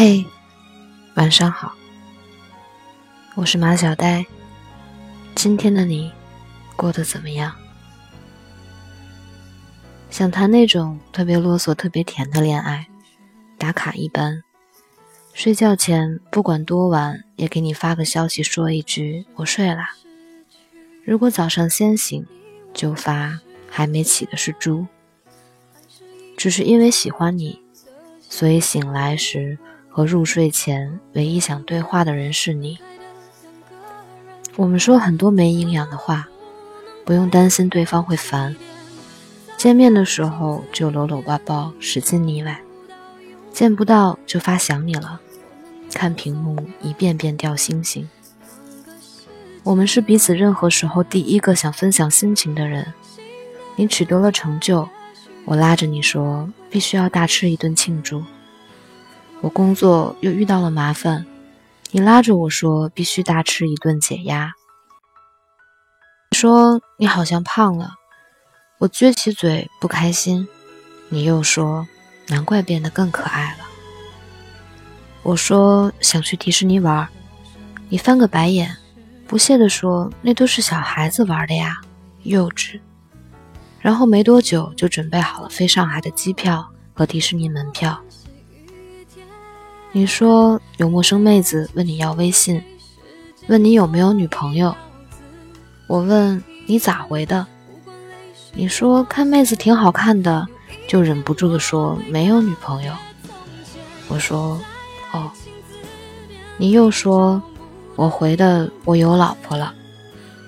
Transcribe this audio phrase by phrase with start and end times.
[0.00, 0.24] 嘿，
[1.16, 1.74] 晚上好，
[3.34, 4.24] 我是马小呆。
[5.34, 6.12] 今天的你
[6.76, 7.52] 过得怎么样？
[10.08, 12.86] 想谈那种特别啰嗦、特别甜的恋爱，
[13.58, 14.44] 打卡一般。
[15.34, 19.96] 睡觉前不管多晚，也给你发个消息说一句“我睡啦”。
[21.04, 22.24] 如果早上先醒，
[22.72, 24.86] 就发“还没起的是猪”。
[26.38, 27.60] 只是因为喜欢你，
[28.20, 29.58] 所以醒来时
[29.98, 32.78] 和入睡前唯一想对话的人是你。
[34.54, 36.28] 我们说很多没营养的话，
[37.04, 38.54] 不用担心对方会烦。
[39.56, 42.60] 见面的时候就搂搂抱抱，使劲腻歪；
[43.50, 45.18] 见不到就发想你了，
[45.92, 48.08] 看屏幕一遍遍掉星星。
[49.64, 52.94] 我们是彼此任何时候第一个想分享心情的人。
[53.74, 54.88] 你取得了成就。
[55.44, 58.22] 我拉着你说，必须要大吃一顿庆祝。
[59.40, 61.24] 我工作又遇到了麻烦，
[61.92, 64.52] 你拉着我说，必须大吃一顿解压。
[66.32, 67.94] 说你好像胖了，
[68.78, 70.48] 我撅起嘴不开心。
[71.08, 71.86] 你又说，
[72.26, 73.64] 难怪变得更可爱了。
[75.22, 77.08] 我说想去迪士尼玩，
[77.88, 78.76] 你翻个白眼，
[79.26, 81.76] 不屑地说，那都是小孩子玩的呀，
[82.24, 82.80] 幼稚。
[83.80, 87.98] 然后没多久就准备好了飞上海的机票和迪士尼门票。
[89.98, 92.62] 你说有陌生妹子问你要微信，
[93.48, 94.72] 问你有没有女朋友。
[95.88, 97.44] 我问你咋回的？
[98.52, 100.46] 你说看妹子挺好看的，
[100.86, 102.92] 就忍不住的说没有女朋友。
[104.06, 104.60] 我说
[105.10, 105.32] 哦。
[106.58, 107.42] 你又说
[107.96, 109.74] 我回的我有老婆了，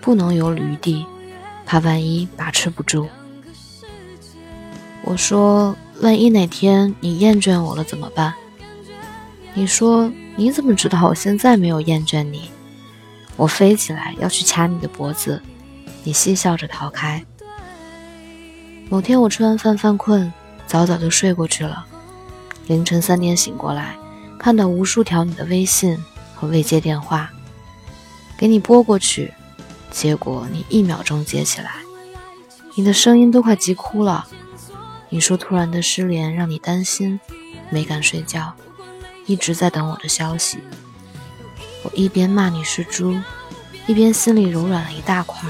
[0.00, 1.06] 不能有余地。
[1.64, 3.06] 怕万一把持不住，
[5.04, 8.34] 我说万一哪天你厌倦我了怎么办？
[9.58, 12.50] 你说你怎么知道我现在没有厌倦你？
[13.36, 15.40] 我飞起来要去掐你的脖子，
[16.04, 17.24] 你嬉笑着逃开。
[18.90, 20.30] 某天我吃完饭犯困，
[20.66, 21.86] 早早就睡过去了。
[22.66, 23.96] 凌晨三点醒过来，
[24.38, 25.96] 看到无数条你的微信
[26.34, 27.30] 和未接电话，
[28.36, 29.32] 给你拨过去。
[29.90, 31.76] 结果你一秒钟接起来，
[32.74, 34.26] 你的声音都快急哭了。
[35.08, 37.18] 你说突然的失联让你担心，
[37.70, 38.54] 没敢睡觉，
[39.26, 40.58] 一直在等我的消息。
[41.82, 43.14] 我一边骂你是猪，
[43.86, 45.48] 一边心里柔软了一大块，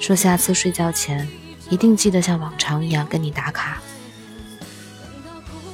[0.00, 1.28] 说下次睡觉前
[1.68, 3.78] 一定记得像往常一样跟你打卡。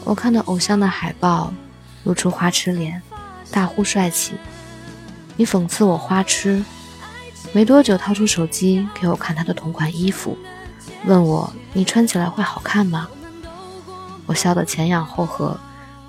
[0.04, 1.54] 我看到偶像的海报，
[2.04, 3.00] 露出花痴脸，
[3.50, 4.34] 大呼帅气。
[5.36, 6.64] 你讽刺我花痴。
[7.54, 10.38] 没多久，掏出手机给我看他的同款衣服，
[11.04, 13.08] 问我：“你穿起来会好看吗？”
[14.24, 15.58] 我笑得前仰后合，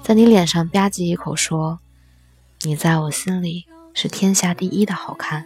[0.04, 1.80] 在你脸上吧唧一口说
[2.64, 5.46] ：“你在我心里是天下第一的好看。”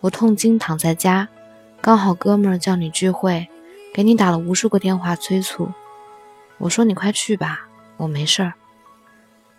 [0.00, 1.28] 我痛经躺在家，
[1.82, 3.46] 刚好哥们儿叫你聚会，
[3.92, 5.70] 给你打了无数个电话催促。
[6.56, 7.68] 我说：“你快去吧，
[7.98, 8.54] 我没事儿。”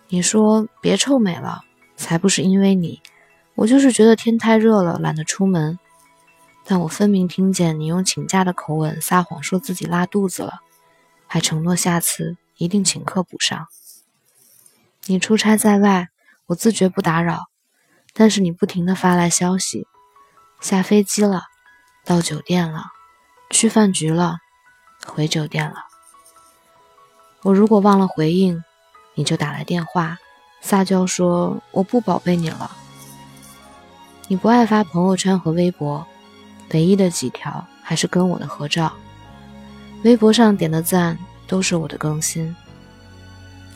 [0.10, 1.62] 你说：“别臭美了，
[1.96, 3.00] 才不是因为你。”
[3.54, 5.78] 我就是觉得天太热了，懒得出门。
[6.66, 10.62] 但我分明听见你用请假的口吻撒谎，说自己拉肚子了，
[11.28, 13.68] 还承诺下次一定请客补上。
[15.06, 16.10] 你出差在外，
[16.48, 17.46] 我自觉不打扰，
[18.14, 19.88] 但是你不停的发来消息：
[20.60, 21.44] 下飞机了，
[22.06, 22.88] 到酒店了，
[23.50, 24.40] 去饭局了，
[25.08, 25.86] 回酒店了。
[27.44, 28.62] 我如果忘了回应，
[29.16, 30.18] 你就打来电话
[30.60, 32.70] 撒娇说我不宝贝你了。
[34.28, 36.06] 你不爱发朋友圈和微博，
[36.74, 38.94] 唯一的几条还是跟我的合照。
[40.04, 41.18] 微博上点的赞
[41.50, 42.56] 都是我的更新。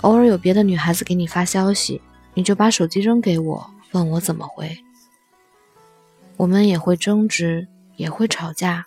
[0.02, 2.02] 偶尔有别的女孩子给你发消息，
[2.36, 4.78] 你就把手机扔给我，问我怎么回。
[6.38, 8.86] 我们也会争执，也会吵架，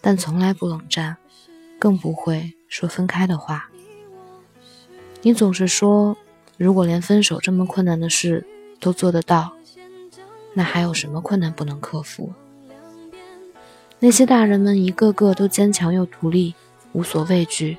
[0.00, 1.16] 但从来不冷战，
[1.78, 3.68] 更不会说分开的话。
[5.22, 6.16] 你总是说，
[6.56, 8.46] 如果连分手这么困难的事
[8.78, 9.52] 都做得到。
[10.54, 12.32] 那还有什么困难不能克服？
[14.00, 16.54] 那些大人们一个个都坚强又独立，
[16.92, 17.78] 无所畏惧，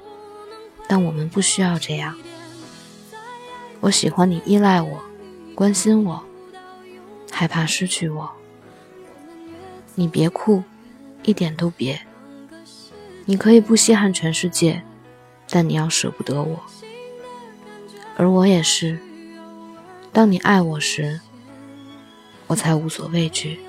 [0.89, 2.17] 但我们不需要这样。
[3.79, 5.03] 我喜欢你依赖我，
[5.53, 6.23] 关心我，
[7.31, 8.31] 害怕失去我。
[9.93, 10.63] 你别哭，
[11.21, 12.01] 一点都别。
[13.25, 14.81] 你可以不稀罕全世界，
[15.47, 16.59] 但你要舍不得我。
[18.17, 18.97] 而我也是，
[20.11, 21.21] 当你爱我时。
[22.47, 23.59] 我才无所畏惧。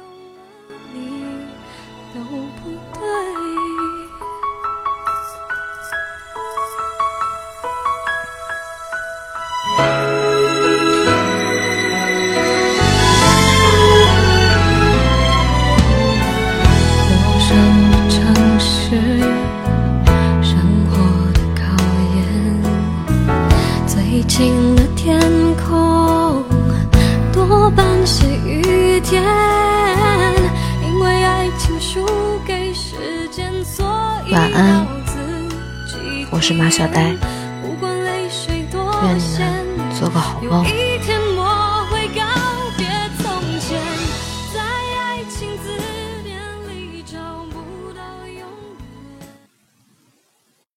[29.10, 29.20] 天。
[30.86, 32.06] 因为爱情输
[32.46, 33.84] 给时间，所
[34.28, 34.86] 以晚安，
[36.30, 37.18] 我是马小呆，愿
[39.18, 40.64] 你们做个好梦。